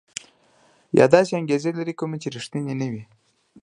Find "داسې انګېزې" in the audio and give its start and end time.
1.15-1.71